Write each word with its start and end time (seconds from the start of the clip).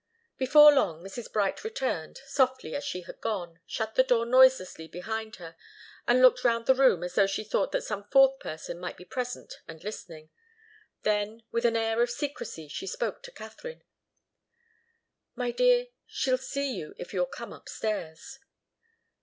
Before 0.39 0.73
long 0.73 1.03
Mrs. 1.03 1.31
Bright 1.31 1.63
returned, 1.63 2.21
softly 2.25 2.75
as 2.75 2.83
she 2.83 3.01
had 3.01 3.21
gone, 3.21 3.59
shut 3.67 3.93
the 3.93 4.01
door 4.01 4.25
noiselessly 4.25 4.87
behind 4.87 5.35
her, 5.35 5.55
and 6.07 6.23
looked 6.23 6.43
round 6.43 6.65
the 6.65 6.73
room 6.73 7.03
as 7.03 7.13
though 7.13 7.27
she 7.27 7.43
thought 7.43 7.71
that 7.71 7.83
some 7.83 8.05
fourth 8.09 8.39
person 8.39 8.79
might 8.79 8.97
be 8.97 9.05
present 9.05 9.61
and 9.67 9.83
listening. 9.83 10.31
Then, 11.03 11.43
with 11.51 11.65
an 11.65 11.75
air 11.77 12.01
of 12.01 12.09
secrecy, 12.09 12.67
she 12.67 12.87
spoke 12.87 13.21
to 13.21 13.31
Katharine. 13.31 13.83
"My 15.35 15.51
dear, 15.51 15.89
she'll 16.07 16.39
see 16.39 16.73
you 16.75 16.95
if 16.97 17.13
you'll 17.13 17.27
come 17.27 17.53
upstairs." 17.53 18.39